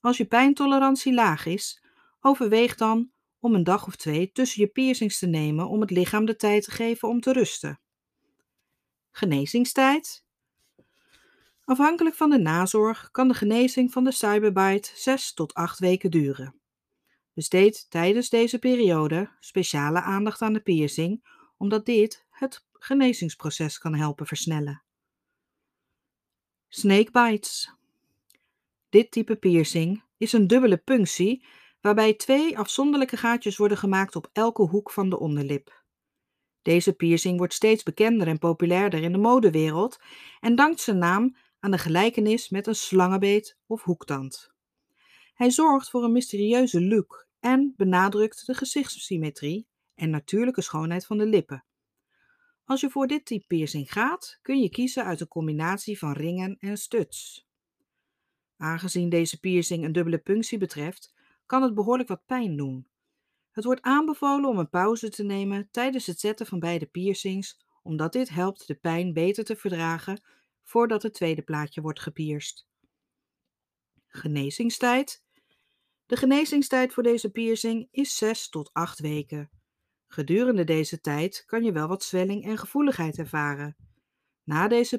Als 0.00 0.16
je 0.16 0.24
pijntolerantie 0.24 1.14
laag 1.14 1.46
is, 1.46 1.84
overweeg 2.20 2.74
dan 2.74 3.10
om 3.38 3.54
een 3.54 3.64
dag 3.64 3.86
of 3.86 3.96
twee 3.96 4.32
tussen 4.32 4.62
je 4.62 4.68
piercings 4.68 5.18
te 5.18 5.26
nemen 5.26 5.68
om 5.68 5.80
het 5.80 5.90
lichaam 5.90 6.24
de 6.24 6.36
tijd 6.36 6.64
te 6.64 6.70
geven 6.70 7.08
om 7.08 7.20
te 7.20 7.32
rusten. 7.32 7.80
Genezingstijd 9.10 10.24
Afhankelijk 11.70 12.16
van 12.16 12.30
de 12.30 12.38
nazorg 12.38 13.10
kan 13.10 13.28
de 13.28 13.34
genezing 13.34 13.92
van 13.92 14.04
de 14.04 14.12
cyberbite 14.12 14.90
6 14.94 15.32
tot 15.32 15.54
8 15.54 15.78
weken 15.78 16.10
duren. 16.10 16.60
Besteed 17.32 17.86
tijdens 17.90 18.28
deze 18.28 18.58
periode 18.58 19.30
speciale 19.40 20.00
aandacht 20.00 20.42
aan 20.42 20.52
de 20.52 20.60
piercing, 20.60 21.24
omdat 21.56 21.86
dit 21.86 22.26
het 22.30 22.66
genezingsproces 22.72 23.78
kan 23.78 23.94
helpen 23.94 24.26
versnellen. 24.26 24.82
Snakebites. 26.68 27.74
Dit 28.88 29.10
type 29.10 29.36
piercing 29.36 30.02
is 30.16 30.32
een 30.32 30.46
dubbele 30.46 30.76
punctie 30.76 31.44
waarbij 31.80 32.14
twee 32.14 32.58
afzonderlijke 32.58 33.16
gaatjes 33.16 33.56
worden 33.56 33.78
gemaakt 33.78 34.16
op 34.16 34.30
elke 34.32 34.62
hoek 34.62 34.90
van 34.90 35.10
de 35.10 35.18
onderlip. 35.18 35.82
Deze 36.62 36.92
piercing 36.92 37.38
wordt 37.38 37.54
steeds 37.54 37.82
bekender 37.82 38.26
en 38.26 38.38
populairder 38.38 39.02
in 39.02 39.12
de 39.12 39.18
modewereld 39.18 39.98
en 40.40 40.54
dankt 40.54 40.80
zijn 40.80 40.98
naam 40.98 41.36
aan 41.60 41.70
de 41.70 41.78
gelijkenis 41.78 42.48
met 42.48 42.66
een 42.66 42.74
slangenbeet 42.74 43.58
of 43.66 43.82
hoektand. 43.82 44.50
Hij 45.34 45.50
zorgt 45.50 45.90
voor 45.90 46.04
een 46.04 46.12
mysterieuze 46.12 46.82
look 46.82 47.28
en 47.40 47.74
benadrukt 47.76 48.46
de 48.46 48.54
gezichtssymmetrie 48.54 49.66
en 49.94 50.10
natuurlijke 50.10 50.62
schoonheid 50.62 51.06
van 51.06 51.18
de 51.18 51.26
lippen. 51.26 51.64
Als 52.64 52.80
je 52.80 52.90
voor 52.90 53.06
dit 53.06 53.24
type 53.24 53.46
piercing 53.46 53.92
gaat, 53.92 54.38
kun 54.42 54.60
je 54.60 54.70
kiezen 54.70 55.04
uit 55.04 55.20
een 55.20 55.28
combinatie 55.28 55.98
van 55.98 56.12
ringen 56.12 56.56
en 56.58 56.76
studs. 56.76 57.48
Aangezien 58.56 59.08
deze 59.08 59.40
piercing 59.40 59.84
een 59.84 59.92
dubbele 59.92 60.18
punctie 60.18 60.58
betreft, 60.58 61.14
kan 61.46 61.62
het 61.62 61.74
behoorlijk 61.74 62.08
wat 62.08 62.26
pijn 62.26 62.56
doen. 62.56 62.88
Het 63.50 63.64
wordt 63.64 63.82
aanbevolen 63.82 64.50
om 64.50 64.58
een 64.58 64.68
pauze 64.68 65.08
te 65.08 65.22
nemen 65.22 65.68
tijdens 65.70 66.06
het 66.06 66.20
zetten 66.20 66.46
van 66.46 66.58
beide 66.58 66.86
piercings, 66.86 67.60
omdat 67.82 68.12
dit 68.12 68.28
helpt 68.28 68.66
de 68.66 68.74
pijn 68.74 69.12
beter 69.12 69.44
te 69.44 69.56
verdragen 69.56 70.22
voordat 70.70 71.02
het 71.02 71.14
tweede 71.14 71.42
plaatje 71.42 71.80
wordt 71.80 72.00
gepierst. 72.00 72.66
Genezingstijd. 74.06 75.24
De 76.06 76.16
genezingstijd 76.16 76.92
voor 76.92 77.02
deze 77.02 77.30
piercing 77.30 77.88
is 77.90 78.16
6 78.16 78.48
tot 78.48 78.70
8 78.72 78.98
weken. 78.98 79.50
Gedurende 80.06 80.64
deze 80.64 81.00
tijd 81.00 81.42
kan 81.46 81.62
je 81.62 81.72
wel 81.72 81.88
wat 81.88 82.02
zwelling 82.02 82.44
en 82.44 82.58
gevoeligheid 82.58 83.18
ervaren. 83.18 83.76
Na 84.44 84.68
deze 84.68 84.98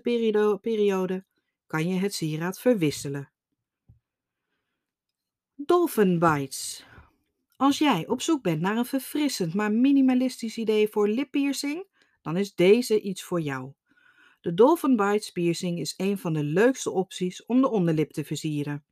periode 0.62 1.26
kan 1.68 1.88
je 1.88 2.00
het 2.00 2.14
sieraad 2.14 2.60
verwisselen. 2.60 3.32
Dolphin 5.56 6.20
bites. 6.20 6.86
Als 7.56 7.78
jij 7.78 8.08
op 8.08 8.22
zoek 8.22 8.42
bent 8.44 8.62
naar 8.62 8.78
een 8.78 8.86
verfrissend 8.86 9.54
maar 9.54 9.72
minimalistisch 9.72 10.58
idee 10.58 10.88
voor 10.88 11.08
lippiercing, 11.08 11.88
dan 12.22 12.38
is 12.38 12.56
deze 12.56 13.02
iets 13.02 13.24
voor 13.24 13.42
jou. 13.42 13.74
De 14.42 14.54
Dolphin 14.54 14.96
Bites 14.96 15.32
piercing 15.32 15.80
is 15.80 15.94
een 15.98 16.18
van 16.18 16.34
de 16.34 16.44
leukste 16.44 16.92
opties 16.92 17.46
om 17.46 17.62
de 17.62 17.70
onderlip 17.70 18.12
te 18.12 18.24
versieren. 18.24 18.84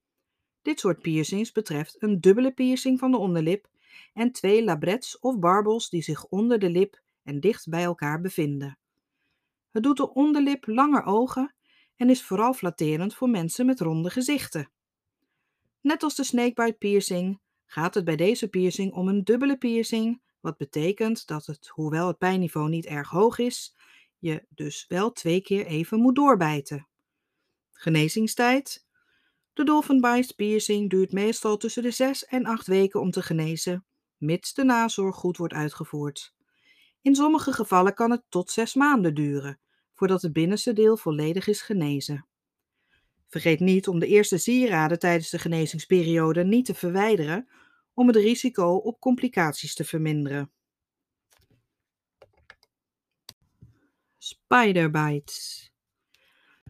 Dit 0.62 0.79
soort 0.79 1.01
piercings 1.01 1.51
betreft 1.51 1.96
een 2.00 2.22
dubbele 2.22 2.51
piercing 2.51 3.00
van 3.00 3.12
de 3.12 3.18
onderlip 3.18 3.70
en 4.13 4.32
twee 4.32 4.63
labrets 4.63 5.20
of 5.20 5.39
barbels 5.39 5.89
die 5.89 6.01
zich 6.01 6.25
onder 6.25 6.60
de 6.60 6.70
lip 6.70 7.01
en 7.24 7.39
dicht 7.39 7.70
bij 7.70 7.84
elkaar 7.84 8.22
bevinden. 8.22 8.77
Het 9.72 9.84
doet 9.84 9.98
de 9.98 10.13
onderlip 10.13 10.68
langer 10.68 11.03
ogen 11.03 11.56
en 11.96 12.10
is 12.10 12.24
vooral 12.24 12.53
flatterend 12.53 13.15
voor 13.15 13.29
mensen 13.29 13.65
met 13.65 13.79
ronde 13.79 14.10
gezichten. 14.10 14.72
Net 15.82 16.03
als 16.03 16.15
de 16.15 16.24
snakebite 16.24 16.77
piercing 16.77 17.39
gaat 17.65 17.94
het 17.94 18.06
bij 18.06 18.15
deze 18.15 18.48
piercing 18.48 18.94
om 18.94 19.08
een 19.08 19.24
dubbele 19.24 19.58
piercing, 19.58 20.22
wat 20.39 20.58
betekent 20.58 21.27
dat 21.27 21.46
het, 21.46 21.68
hoewel 21.68 22.08
het 22.08 22.18
pijnniveau 22.18 22.70
niet 22.70 22.86
erg 22.86 23.10
hoog 23.10 23.38
is, 23.38 23.75
je 24.20 24.46
dus 24.50 24.86
wel 24.88 25.12
twee 25.12 25.42
keer 25.42 25.66
even 25.66 26.00
moet 26.00 26.16
doorbijten. 26.16 26.88
Genezingstijd. 27.72 28.86
De 29.54 29.64
dolphin 29.64 30.26
piercing 30.36 30.90
duurt 30.90 31.12
meestal 31.12 31.58
tussen 31.58 31.84
de 31.84 31.92
6 31.92 32.26
en 32.26 32.46
8 32.46 32.68
weken 32.68 33.00
om 33.00 33.12
te 33.12 33.22
genezen, 33.22 33.86
mits 34.18 34.54
de 34.54 34.64
nazorg 34.64 35.16
goed 35.16 35.38
wordt 35.38 35.54
uitgevoerd. 35.54 36.34
In 37.02 37.16
sommige 37.16 37.54
gevallen 37.54 37.94
kan 37.94 38.12
het 38.12 38.24
tot 38.30 38.52
6 38.52 38.74
maanden 38.74 39.16
duren, 39.16 39.60
voordat 39.94 40.22
het 40.22 40.34
binnenste 40.34 40.74
deel 40.74 40.98
volledig 40.98 41.48
is 41.48 41.62
genezen. 41.62 42.26
Vergeet 43.28 43.60
niet 43.60 43.88
om 43.88 44.00
de 44.00 44.08
eerste 44.08 44.38
sieraden 44.38 45.00
tijdens 45.00 45.30
de 45.30 45.40
genezingsperiode 45.40 46.44
niet 46.44 46.66
te 46.66 46.74
verwijderen 46.74 47.50
om 47.94 48.08
het 48.08 48.16
risico 48.16 48.76
op 48.76 49.00
complicaties 49.00 49.74
te 49.74 49.84
verminderen. 49.84 50.52
Spiderbites. 54.29 55.71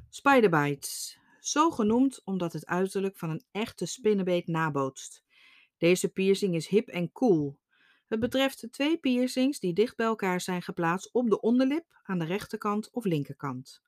Spiderbites, 0.10 1.20
zo 1.40 1.72
genoemd 1.72 2.22
omdat 2.24 2.54
het 2.54 2.66
uiterlijk 2.66 3.18
van 3.18 3.30
een 3.30 3.44
echte 3.52 3.86
spinnenbeet 3.86 4.48
nabootst. 4.48 5.24
Deze 5.78 6.10
piercing 6.10 6.56
is 6.56 6.68
hip 6.68 6.88
en 6.88 7.12
cool. 7.12 7.60
Het 8.08 8.20
betreft 8.20 8.68
twee 8.72 8.98
piercings 8.98 9.60
die 9.60 9.74
dicht 9.74 9.96
bij 9.96 10.06
elkaar 10.06 10.42
zijn 10.42 10.62
geplaatst 10.62 11.10
op 11.12 11.30
de 11.30 11.42
onderlip 11.42 11.86
aan 12.04 12.20
de 12.20 12.26
rechterkant 12.26 12.90
of 12.92 13.04
linkerkant. 13.04 13.82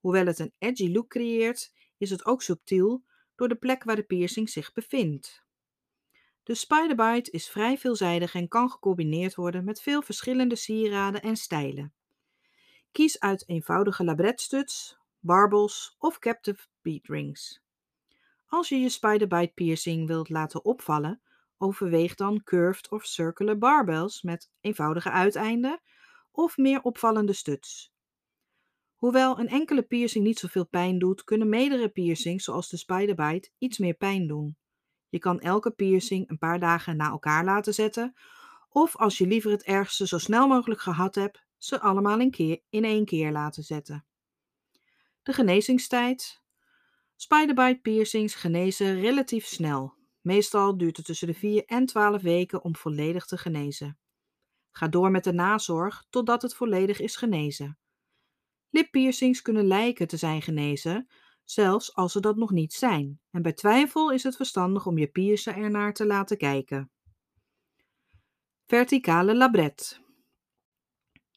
Hoewel 0.00 0.26
het 0.26 0.38
een 0.38 0.54
edgy 0.58 0.92
look 0.92 1.08
creëert, 1.08 1.72
is 1.98 2.10
het 2.10 2.24
ook 2.24 2.42
subtiel 2.42 3.04
door 3.34 3.48
de 3.48 3.54
plek 3.54 3.84
waar 3.84 3.96
de 3.96 4.02
piercing 4.02 4.50
zich 4.50 4.72
bevindt. 4.72 5.44
De 6.42 6.54
Spiderbite 6.54 7.30
is 7.30 7.48
vrij 7.48 7.78
veelzijdig 7.78 8.34
en 8.34 8.48
kan 8.48 8.70
gecombineerd 8.70 9.34
worden 9.34 9.64
met 9.64 9.82
veel 9.82 10.02
verschillende 10.02 10.56
sieraden 10.56 11.22
en 11.22 11.36
stijlen. 11.36 11.94
Kies 12.92 13.20
uit 13.20 13.48
eenvoudige 13.48 14.04
labretstuds, 14.04 14.98
barbels 15.20 15.96
of 15.98 16.18
captive 16.18 16.66
bead 16.82 17.06
rings. 17.06 17.62
Als 18.46 18.68
je 18.68 18.76
je 18.76 18.88
Spiderbite 18.88 19.52
piercing 19.54 20.06
wilt 20.06 20.28
laten 20.28 20.64
opvallen, 20.64 21.20
overweeg 21.58 22.14
dan 22.14 22.42
curved 22.42 22.90
of 22.90 23.04
circular 23.04 23.58
barbels 23.58 24.22
met 24.22 24.50
eenvoudige 24.60 25.10
uiteinden 25.10 25.80
of 26.30 26.56
meer 26.56 26.82
opvallende 26.82 27.32
studs. 27.32 27.92
Hoewel 28.94 29.38
een 29.38 29.48
enkele 29.48 29.82
piercing 29.82 30.24
niet 30.24 30.38
zoveel 30.38 30.66
pijn 30.66 30.98
doet, 30.98 31.24
kunnen 31.24 31.48
meerdere 31.48 31.88
piercings, 31.88 32.44
zoals 32.44 32.68
de 32.68 32.76
Spiderbite, 32.76 33.50
iets 33.58 33.78
meer 33.78 33.94
pijn 33.94 34.26
doen. 34.26 34.56
Je 35.08 35.18
kan 35.18 35.40
elke 35.40 35.70
piercing 35.70 36.30
een 36.30 36.38
paar 36.38 36.60
dagen 36.60 36.96
na 36.96 37.08
elkaar 37.08 37.44
laten 37.44 37.74
zetten, 37.74 38.14
of 38.68 38.96
als 38.96 39.18
je 39.18 39.26
liever 39.26 39.50
het 39.50 39.62
ergste 39.62 40.06
zo 40.06 40.18
snel 40.18 40.46
mogelijk 40.48 40.80
gehad 40.80 41.14
hebt, 41.14 41.41
ze 41.64 41.80
allemaal 41.80 42.20
in, 42.20 42.30
keer, 42.30 42.60
in 42.68 42.84
één 42.84 43.04
keer 43.04 43.32
laten 43.32 43.62
zetten. 43.62 44.04
De 45.22 45.32
genezingstijd. 45.32 46.42
Spiderbite 47.16 47.80
piercings 47.82 48.34
genezen 48.34 49.00
relatief 49.00 49.46
snel. 49.46 49.94
Meestal 50.20 50.76
duurt 50.76 50.96
het 50.96 51.06
tussen 51.06 51.26
de 51.26 51.34
4 51.34 51.64
en 51.64 51.86
12 51.86 52.22
weken 52.22 52.62
om 52.62 52.76
volledig 52.76 53.26
te 53.26 53.38
genezen. 53.38 53.98
Ga 54.70 54.88
door 54.88 55.10
met 55.10 55.24
de 55.24 55.32
nazorg 55.32 56.06
totdat 56.10 56.42
het 56.42 56.54
volledig 56.54 57.00
is 57.00 57.16
genezen. 57.16 57.78
Lippiercings 58.70 59.42
kunnen 59.42 59.66
lijken 59.66 60.08
te 60.08 60.16
zijn 60.16 60.42
genezen, 60.42 61.08
zelfs 61.44 61.94
als 61.94 62.12
ze 62.12 62.20
dat 62.20 62.36
nog 62.36 62.50
niet 62.50 62.72
zijn. 62.72 63.20
En 63.30 63.42
bij 63.42 63.52
twijfel 63.52 64.12
is 64.12 64.22
het 64.22 64.36
verstandig 64.36 64.86
om 64.86 64.98
je 64.98 65.06
piercer 65.06 65.56
ernaar 65.56 65.92
te 65.92 66.06
laten 66.06 66.36
kijken. 66.36 66.90
Verticale 68.66 69.36
labret. 69.36 70.01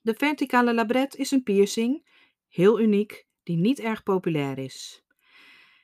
De 0.06 0.14
verticale 0.14 0.74
labret 0.74 1.16
is 1.16 1.32
een 1.32 1.44
piercing, 1.44 2.08
heel 2.48 2.80
uniek, 2.80 3.28
die 3.44 3.58
niet 3.58 3.80
erg 3.80 4.04
populair 4.04 4.58
is. 4.58 5.04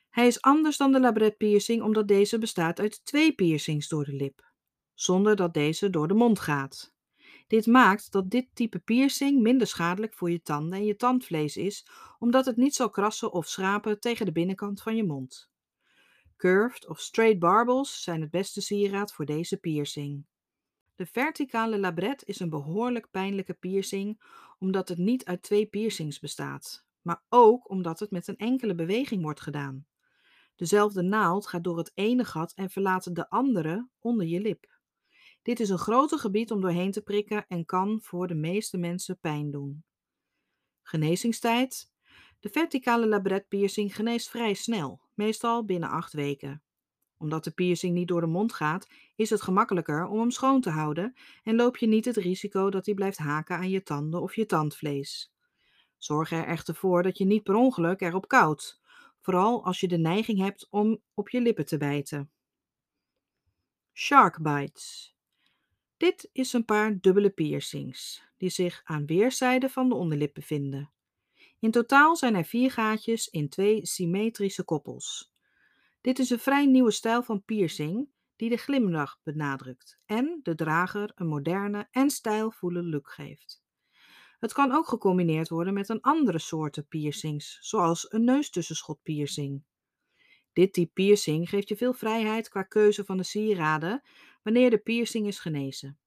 Hij 0.10 0.28
is 0.28 0.42
anders 0.42 0.78
dan 0.78 0.92
de 0.92 1.00
labret 1.00 1.38
piercing 1.38 1.82
omdat 1.82 2.08
deze 2.08 2.38
bestaat 2.38 2.80
uit 2.80 3.06
twee 3.06 3.34
piercings 3.34 3.88
door 3.88 4.06
de 4.06 4.13
lip, 4.13 4.51
zonder 4.94 5.36
dat 5.36 5.54
deze 5.54 5.90
door 5.90 6.08
de 6.08 6.13
mond 6.13 6.40
gaat. 6.40 6.94
Dit 7.48 7.66
maakt 7.66 8.12
dat 8.12 8.30
dit 8.30 8.48
type 8.54 8.80
piercing 8.80 9.42
minder 9.42 9.68
schadelijk 9.68 10.13
voor 10.13 10.32
je 10.32 10.42
tanden 10.42 10.80
en 10.80 10.86
je 10.86 10.96
tandvlees 10.96 11.58
is, 11.58 11.88
omdat 12.20 12.46
het 12.46 12.58
niet 12.58 12.75
zal 12.75 12.90
krassen 12.90 13.32
of 13.32 13.48
schrapen 13.48 14.00
tegen 14.00 14.25
de 14.25 14.32
binnenkant 14.32 14.82
van 14.82 14.96
je 14.96 15.04
mond. 15.04 15.50
Curved 16.38 16.88
of 16.88 17.00
straight 17.00 17.40
barbels 17.40 18.04
zijn 18.04 18.22
het 18.22 18.32
beste 18.32 18.62
sieraad 18.62 19.13
voor 19.13 19.25
deze 19.25 19.58
piercing. 19.58 20.25
De 21.01 21.08
verticale 21.08 21.79
labret 21.79 22.24
is 22.25 22.39
een 22.39 22.50
behoorlijk 22.50 23.12
pijnlijke 23.12 23.53
piercing, 23.53 24.22
omdat 24.60 24.89
het 24.89 24.98
niet 24.98 25.25
uit 25.25 25.41
twee 25.41 25.65
piercings 25.65 26.20
bestaat, 26.20 26.86
maar 27.01 27.24
ook 27.29 27.70
omdat 27.70 28.00
het 28.00 28.12
met 28.12 28.27
een 28.27 28.38
enkele 28.38 28.75
beweging 28.75 29.22
wordt 29.22 29.41
gedaan. 29.41 29.86
Dezelfde 30.55 31.01
naald 31.01 31.48
gaat 31.48 31.63
door 31.63 31.77
het 31.77 31.91
ene 31.93 32.25
gat 32.25 32.53
en 32.53 32.70
verlaat 32.70 33.15
de 33.15 33.29
andere 33.29 33.89
onder 34.00 34.27
je 34.27 34.39
lip. 34.39 34.79
Dit 35.41 35.60
is 35.60 35.70
een 35.70 35.77
groter 35.77 36.20
gebied 36.20 36.51
om 36.51 36.62
doorheen 36.62 36.91
te 36.91 37.01
prikken 37.01 37.46
en 37.48 37.65
kan 37.65 38.00
voor 38.01 38.27
de 38.27 38.36
meeste 38.36 38.77
mensen 38.77 39.20
pijn 39.20 39.51
doen. 39.51 39.84
Genezingstijd. 40.81 41.91
De 42.39 42.50
verticale 42.50 43.08
labret 43.08 43.48
piercing 43.48 43.96
geneest 43.96 44.29
vrij 44.29 44.53
snel, 44.53 45.01
meestal 45.13 45.65
binnen 45.65 45.89
8 45.89 46.13
weken. 46.13 46.63
Omdat 47.22 47.44
de 47.44 47.51
piercing 47.51 47.94
niet 47.94 48.08
door 48.08 48.22
de 48.22 48.28
mond 48.28 48.54
gaat, 48.54 48.88
is 49.16 49.30
het 49.30 49.42
gemakkelijker 49.42 50.08
om 50.08 50.20
hem 50.20 50.32
schoon 50.32 50.62
te 50.62 50.70
houden 50.70 51.13
en 51.44 51.56
loop 51.56 51.78
je 51.78 51.88
niet 51.88 52.06
het 52.06 52.18
risico 52.18 52.70
dat 52.70 52.86
hij 52.86 52.96
blijft 52.96 53.18
haken 53.18 53.58
aan 53.58 53.70
je 53.70 53.84
tanden 53.84 54.22
of 54.22 54.36
je 54.36 54.46
tandvlees. 54.46 55.34
Zorg 55.98 56.32
er 56.32 56.46
echter 56.46 56.75
voor 56.75 57.04
dat 57.04 57.18
je 57.18 57.25
niet 57.25 57.44
per 57.44 57.56
ongeluk 57.56 58.01
erop 58.01 58.28
koudt, 58.28 58.82
vooral 59.20 59.66
als 59.66 59.80
je 59.80 59.88
de 59.88 59.98
neiging 59.98 60.40
hebt 60.40 60.68
om 60.70 61.01
op 61.13 61.30
je 61.30 61.42
lippen 61.42 61.66
te 61.66 61.78
bijten. 61.78 62.32
Shark 63.94 64.42
bites. 64.42 65.16
Dit 65.98 66.30
is 66.32 66.54
een 66.54 66.66
paar 66.66 67.00
dubbele 67.00 67.30
piercings, 67.30 68.24
die 68.38 68.50
zich 68.50 68.82
aan 68.84 69.06
weerszijden 69.06 69.70
van 69.70 69.90
de 69.90 69.96
onderlip 69.96 70.34
bevinden. 70.34 70.92
In 71.60 71.72
totaal 71.72 72.16
zijn 72.16 72.36
er 72.36 72.46
vier 72.46 72.72
gaatjes 72.72 73.28
in 73.28 73.50
twee 73.50 73.86
symmetrische 73.86 74.63
koppels. 74.63 75.31
Dit 76.01 76.20
is 76.20 76.29
een 76.29 76.39
vrij 76.39 76.65
nieuwe 76.65 76.91
stijl 76.91 77.24
van 77.24 77.43
piercing 77.43 78.10
die 78.36 78.50
de 78.50 78.58
glimlach 78.58 79.20
benadrukt 79.24 80.00
en 80.05 80.39
de 80.43 80.55
drager 80.55 81.12
een 81.15 81.27
moderne 81.27 81.88
en 81.91 82.10
stijlvolle 82.10 82.84
look 82.84 83.12
geeft. 83.12 83.63
Het 84.39 84.53
kan 84.53 84.72
ook 84.72 84.88
gecombineerd 84.88 85.50
worden 85.50 85.74
met 85.74 85.89
een 85.89 86.01
andere 86.01 86.39
soorten 86.39 86.88
piercings, 86.88 87.58
zoals 87.60 88.12
een 88.12 88.24
neustussenschot 88.24 89.01
piercing. 89.03 89.63
Dit 90.53 90.74
type 90.74 90.91
piercing 90.93 91.50
geeft 91.50 91.70
je 91.70 91.75
veel 91.75 91.93
vrijheid 91.93 92.50
qua 92.50 92.63
keuze 92.63 93.05
van 93.05 93.17
de 93.17 93.24
sieraden 93.24 94.01
wanneer 94.43 94.70
de 94.70 94.77
piercing 94.77 95.27
is 95.27 95.39
genezen. 95.39 96.00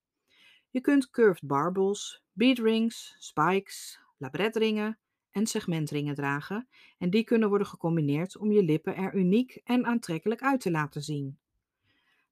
Je 0.70 0.80
kunt 0.80 1.10
curved 1.10 1.46
barbels, 1.46 2.24
bead 2.32 2.58
rings, 2.58 3.16
spikes, 3.18 4.00
labretringen 4.16 4.98
en 5.34 5.46
segmentringen 5.46 6.14
dragen 6.14 6.68
en 6.98 7.10
die 7.10 7.24
kunnen 7.24 7.48
worden 7.48 7.66
gecombineerd 7.66 8.36
om 8.36 8.52
je 8.52 8.62
lippen 8.62 8.96
er 8.96 9.14
uniek 9.14 9.60
en 9.64 9.86
aantrekkelijk 9.86 10.42
uit 10.42 10.60
te 10.60 10.70
laten 10.70 11.02
zien. 11.02 11.38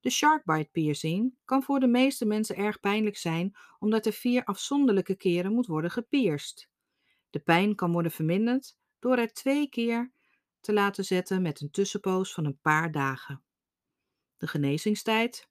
De 0.01 0.11
sharkbite 0.11 0.69
piercing 0.73 1.35
kan 1.45 1.63
voor 1.63 1.81
de 1.81 1.87
meeste 1.87 2.25
mensen 2.25 2.57
erg 2.57 2.81
pijnlijk 2.81 3.17
zijn 3.17 3.57
omdat 3.79 4.07
er 4.07 4.13
vier 4.13 4.45
afzonderlijke 4.45 5.15
keren 5.15 5.53
moet 5.53 5.67
worden 5.67 5.91
gepierst. 5.91 6.71
De 7.31 7.39
pijn 7.39 7.75
kan 7.75 7.93
worden 7.93 8.13
verminderd 8.13 8.77
door 8.99 9.17
er 9.17 9.33
twee 9.33 9.69
keer 9.69 10.13
te 10.61 10.73
laten 10.73 11.05
zetten 11.05 11.43
met 11.43 11.61
een 11.61 11.71
tussenpoos 11.71 12.35
van 12.35 12.45
een 12.45 12.59
paar 12.61 12.93
dagen. 12.93 13.43
De 14.37 14.47
genezingstijd. 14.47 15.49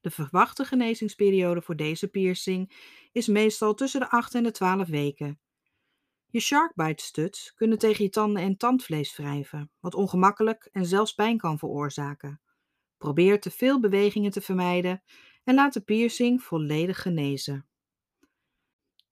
De 0.00 0.10
verwachte 0.10 0.64
genezingsperiode 0.64 1.62
voor 1.62 1.76
deze 1.76 2.08
piercing 2.08 2.72
is 3.12 3.26
meestal 3.26 3.74
tussen 3.74 4.00
de 4.00 4.10
8 4.10 4.34
en 4.34 4.42
de 4.42 4.50
12 4.50 4.88
weken. 4.88 5.40
Je 6.30 6.40
sharkbite 6.40 7.04
studs 7.04 7.54
kunnen 7.54 7.78
tegen 7.78 8.04
je 8.04 8.10
tanden 8.10 8.42
en 8.42 8.56
tandvlees 8.56 9.16
wrijven, 9.16 9.70
wat 9.80 9.94
ongemakkelijk 9.94 10.68
en 10.72 10.86
zelfs 10.86 11.14
pijn 11.14 11.38
kan 11.38 11.58
veroorzaken. 11.58 12.40
Probeer 12.98 13.40
te 13.40 13.50
veel 13.50 13.80
bewegingen 13.80 14.30
te 14.30 14.40
vermijden 14.40 15.02
en 15.44 15.54
laat 15.54 15.72
de 15.72 15.80
piercing 15.80 16.42
volledig 16.42 17.02
genezen. 17.02 17.66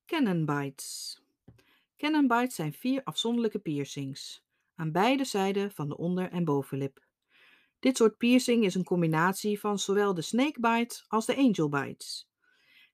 Cannon 0.07 0.45
bites. 0.45 1.21
Cannon 1.97 2.27
bites 2.27 2.55
zijn 2.55 2.73
vier 2.73 3.01
afzonderlijke 3.05 3.59
piercings 3.59 4.45
aan 4.75 4.93
beide 4.93 5.25
zijden 5.25 5.71
van 5.71 5.89
de 5.89 5.97
onder- 5.97 6.31
en 6.31 6.45
bovenlip. 6.45 7.05
Dit 7.79 7.97
soort 7.97 8.17
piercing 8.17 8.65
is 8.65 8.75
een 8.75 8.85
combinatie 8.85 9.61
van 9.61 9.79
zowel 9.79 10.15
de 10.15 10.23
snakebite 10.23 11.05
als 11.09 11.27
de 11.27 11.37
angel 11.37 11.69
bites. 11.69 12.29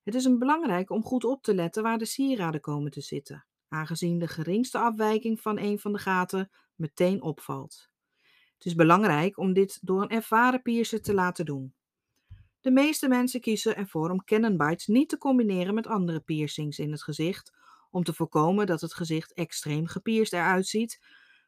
Het 0.03 0.15
is 0.15 0.37
belangrijk 0.37 0.89
om 0.89 1.03
goed 1.03 1.23
op 1.23 1.43
te 1.43 1.55
letten 1.55 1.83
waar 1.83 1.97
de 1.97 2.05
sieraden 2.05 2.61
komen 2.61 2.91
te 2.91 3.01
zitten, 3.01 3.45
aangezien 3.73 4.19
de 4.19 4.27
geringste 4.27 4.77
afwijking 4.77 5.41
van 5.41 5.59
een 5.59 5.79
van 5.79 5.93
de 5.93 5.99
gaten 5.99 6.51
meteen 6.75 7.21
opvalt. 7.21 7.89
Het 8.53 8.65
is 8.65 8.75
belangrijk 8.75 9.37
om 9.37 9.53
dit 9.53 9.79
door 9.81 10.01
een 10.01 10.09
ervaren 10.09 10.61
piercer 10.61 11.01
te 11.01 11.13
laten 11.13 11.45
doen. 11.45 11.73
De 12.61 12.71
meeste 12.71 13.07
mensen 13.07 13.41
kiezen 13.41 13.75
ervoor 13.75 14.09
om 14.09 14.23
cannon 14.23 14.57
bites 14.57 14.87
niet 14.87 15.09
te 15.09 15.17
combineren 15.17 15.73
met 15.73 15.87
andere 15.87 16.19
piercings 16.19 16.79
in 16.79 16.91
het 16.91 17.03
gezicht, 17.03 17.53
om 17.91 18.03
te 18.03 18.13
voorkomen 18.13 18.65
dat 18.65 18.81
het 18.81 18.93
gezicht 18.93 19.33
extreem 19.33 19.87
gepierst 19.87 20.33
eruit 20.33 20.67
ziet, 20.67 20.99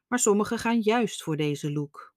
maar 0.06 0.18
sommigen 0.18 0.58
gaan 0.58 0.80
juist 0.80 1.22
voor 1.22 1.36
deze 1.36 1.72
look. 1.72 2.14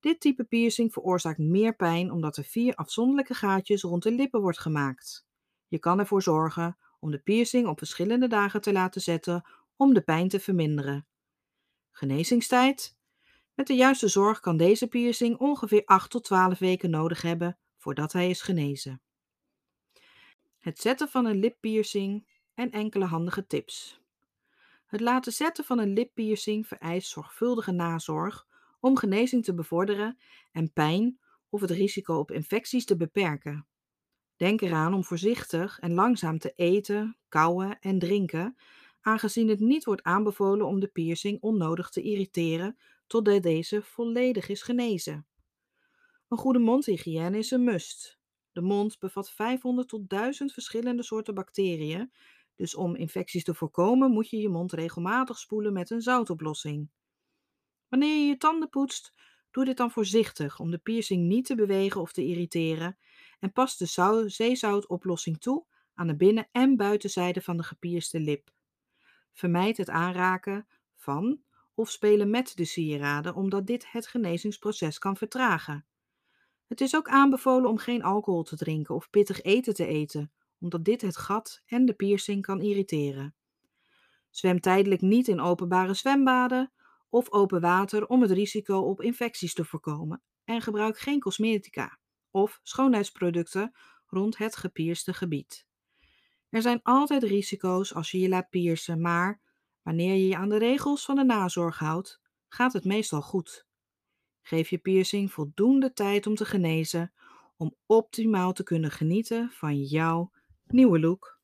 Dit 0.00 0.20
type 0.20 0.44
piercing 0.44 0.92
veroorzaakt 0.92 1.38
meer 1.38 1.76
pijn 1.76 2.10
omdat 2.10 2.36
er 2.36 2.44
vier 2.44 2.74
afzonderlijke 2.74 3.34
gaatjes 3.34 3.82
rond 3.82 4.02
de 4.02 4.12
lippen 4.12 4.40
wordt 4.40 4.60
gemaakt. 4.60 5.26
Je 5.68 5.78
kan 5.78 5.98
ervoor 5.98 6.22
zorgen 6.22 6.76
om 7.02 7.10
de 7.10 7.18
piercing 7.18 7.66
op 7.66 7.78
verschillende 7.78 8.26
dagen 8.26 8.60
te 8.60 8.72
laten 8.72 9.00
zetten 9.00 9.44
om 9.76 9.94
de 9.94 10.00
pijn 10.00 10.28
te 10.28 10.40
verminderen. 10.40 11.06
Genezingstijd. 11.90 12.96
Met 13.54 13.66
de 13.66 13.74
juiste 13.74 14.08
zorg 14.08 14.40
kan 14.40 14.56
deze 14.56 14.86
piercing 14.86 15.38
ongeveer 15.38 15.82
8 15.84 16.10
tot 16.10 16.24
12 16.24 16.58
weken 16.58 16.90
nodig 16.90 17.22
hebben 17.22 17.58
voordat 17.76 18.12
hij 18.12 18.30
is 18.30 18.42
genezen. 18.42 19.02
Het 20.58 20.78
zetten 20.78 21.08
van 21.08 21.26
een 21.26 21.38
lippiercing 21.38 22.28
en 22.54 22.70
enkele 22.70 23.04
handige 23.04 23.46
tips. 23.46 24.00
Het 24.86 25.00
laten 25.00 25.32
zetten 25.32 25.64
van 25.64 25.78
een 25.78 25.92
lippiercing 25.92 26.66
vereist 26.66 27.08
zorgvuldige 27.08 27.72
nazorg 27.72 28.46
om 28.80 28.96
genezing 28.96 29.44
te 29.44 29.54
bevorderen 29.54 30.18
en 30.52 30.72
pijn 30.72 31.20
of 31.48 31.60
het 31.60 31.70
risico 31.70 32.14
op 32.18 32.30
infecties 32.30 32.84
te 32.84 32.96
beperken. 32.96 33.66
Denk 34.42 34.60
eraan 34.60 34.94
om 34.94 35.04
voorzichtig 35.04 35.78
en 35.78 35.94
langzaam 35.94 36.38
te 36.38 36.52
eten, 36.56 37.16
kauwen 37.28 37.78
en 37.80 37.98
drinken, 37.98 38.56
aangezien 39.00 39.48
het 39.48 39.60
niet 39.60 39.84
wordt 39.84 40.02
aanbevolen 40.02 40.66
om 40.66 40.80
de 40.80 40.86
piercing 40.86 41.40
onnodig 41.40 41.90
te 41.90 42.02
irriteren 42.02 42.78
totdat 43.06 43.42
deze 43.42 43.82
volledig 43.82 44.48
is 44.48 44.62
genezen. 44.62 45.26
Een 46.28 46.38
goede 46.38 46.58
mondhygiëne 46.58 47.38
is 47.38 47.50
een 47.50 47.64
must. 47.64 48.18
De 48.52 48.60
mond 48.60 48.98
bevat 48.98 49.30
500 49.30 49.88
tot 49.88 50.08
1000 50.08 50.52
verschillende 50.52 51.02
soorten 51.02 51.34
bacteriën, 51.34 52.12
dus 52.54 52.74
om 52.74 52.96
infecties 52.96 53.44
te 53.44 53.54
voorkomen 53.54 54.10
moet 54.10 54.30
je 54.30 54.36
je 54.36 54.48
mond 54.48 54.72
regelmatig 54.72 55.38
spoelen 55.38 55.72
met 55.72 55.90
een 55.90 56.02
zoutoplossing. 56.02 56.90
Wanneer 57.88 58.20
je 58.20 58.26
je 58.26 58.36
tanden 58.36 58.68
poetst, 58.68 59.12
doe 59.50 59.64
dit 59.64 59.76
dan 59.76 59.90
voorzichtig 59.90 60.60
om 60.60 60.70
de 60.70 60.78
piercing 60.78 61.26
niet 61.26 61.44
te 61.44 61.54
bewegen 61.54 62.00
of 62.00 62.12
te 62.12 62.24
irriteren 62.24 62.98
en 63.42 63.52
pas 63.52 63.76
de 63.76 64.24
zeezoutoplossing 64.26 65.40
toe 65.40 65.64
aan 65.94 66.06
de 66.06 66.16
binnen- 66.16 66.48
en 66.52 66.76
buitenzijde 66.76 67.42
van 67.42 67.56
de 67.56 67.62
gepierste 67.62 68.20
lip. 68.20 68.52
Vermijd 69.32 69.76
het 69.76 69.90
aanraken 69.90 70.66
van 70.94 71.42
of 71.74 71.90
spelen 71.90 72.30
met 72.30 72.56
de 72.56 72.64
sieraden, 72.64 73.34
omdat 73.34 73.66
dit 73.66 73.92
het 73.92 74.06
genezingsproces 74.06 74.98
kan 74.98 75.16
vertragen. 75.16 75.86
Het 76.66 76.80
is 76.80 76.96
ook 76.96 77.08
aanbevolen 77.08 77.70
om 77.70 77.78
geen 77.78 78.02
alcohol 78.02 78.42
te 78.42 78.56
drinken 78.56 78.94
of 78.94 79.10
pittig 79.10 79.42
eten 79.42 79.74
te 79.74 79.86
eten, 79.86 80.32
omdat 80.60 80.84
dit 80.84 81.00
het 81.00 81.16
gat 81.16 81.62
en 81.66 81.84
de 81.84 81.94
piercing 81.94 82.42
kan 82.42 82.60
irriteren. 82.60 83.34
Zwem 84.30 84.60
tijdelijk 84.60 85.00
niet 85.00 85.28
in 85.28 85.40
openbare 85.40 85.94
zwembaden 85.94 86.72
of 87.08 87.30
open 87.30 87.60
water 87.60 88.06
om 88.06 88.22
het 88.22 88.30
risico 88.30 88.78
op 88.78 89.00
infecties 89.00 89.54
te 89.54 89.64
voorkomen 89.64 90.22
en 90.44 90.60
gebruik 90.60 90.98
geen 90.98 91.20
cosmetica 91.20 92.00
of 92.32 92.60
schoonheidsproducten 92.62 93.72
rond 94.06 94.38
het 94.38 94.56
gepierste 94.56 95.14
gebied. 95.14 95.66
Er 96.48 96.62
zijn 96.62 96.80
altijd 96.82 97.22
risico's 97.22 97.94
als 97.94 98.10
je 98.10 98.18
je 98.18 98.28
laat 98.28 98.50
piercen, 98.50 99.00
maar 99.00 99.40
wanneer 99.82 100.14
je 100.14 100.26
je 100.26 100.36
aan 100.36 100.48
de 100.48 100.58
regels 100.58 101.04
van 101.04 101.16
de 101.16 101.24
nazorg 101.24 101.78
houdt, 101.78 102.20
gaat 102.48 102.72
het 102.72 102.84
meestal 102.84 103.22
goed. 103.22 103.66
Geef 104.42 104.70
je 104.70 104.78
piercing 104.78 105.32
voldoende 105.32 105.92
tijd 105.92 106.26
om 106.26 106.34
te 106.34 106.44
genezen, 106.44 107.12
om 107.56 107.76
optimaal 107.86 108.52
te 108.52 108.62
kunnen 108.62 108.90
genieten 108.90 109.50
van 109.50 109.82
jouw 109.82 110.30
nieuwe 110.66 111.00
look. 111.00 111.40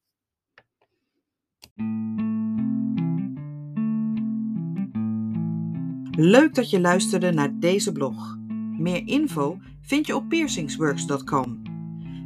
Leuk 6.11 6.55
dat 6.55 6.71
je 6.71 6.81
luisterde 6.81 7.33
naar 7.33 7.59
deze 7.59 7.93
blog. 7.93 8.37
Meer 8.79 9.07
info 9.07 9.59
vind 9.81 10.07
je 10.07 10.17
op 10.17 10.29
piercingsworks.com. 10.29 11.63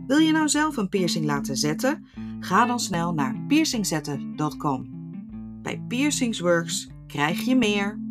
Wil 0.06 0.18
je 0.18 0.32
nou 0.32 0.48
zelf 0.48 0.76
een 0.76 0.88
piercing 0.88 1.24
laten 1.24 1.56
zetten? 1.56 2.06
Ga 2.40 2.66
dan 2.66 2.80
snel 2.80 3.14
naar 3.14 3.44
piercingzetten.com. 3.48 4.90
Bij 5.62 5.84
Piercingsworks 5.88 6.88
krijg 7.06 7.40
je 7.40 7.56
meer. 7.56 8.01